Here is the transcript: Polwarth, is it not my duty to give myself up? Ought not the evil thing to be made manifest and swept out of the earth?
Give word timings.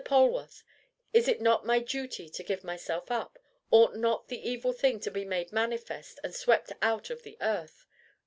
Polwarth, 0.03 0.63
is 1.13 1.27
it 1.27 1.41
not 1.41 1.63
my 1.63 1.77
duty 1.77 2.27
to 2.27 2.43
give 2.43 2.63
myself 2.63 3.11
up? 3.11 3.37
Ought 3.69 3.95
not 3.95 4.29
the 4.29 4.49
evil 4.49 4.73
thing 4.73 4.99
to 5.01 5.11
be 5.11 5.25
made 5.25 5.51
manifest 5.51 6.19
and 6.23 6.33
swept 6.33 6.71
out 6.81 7.11
of 7.11 7.21
the 7.21 7.37
earth? 7.39 7.85